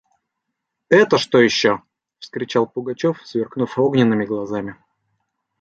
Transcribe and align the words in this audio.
–Это 0.89 1.19
что 1.19 1.37
еще!– 1.37 1.83
вскричал 2.17 2.65
Пугачев, 2.65 3.21
сверкнув 3.23 3.77
огненными 3.77 4.25
глазами. 4.25 4.75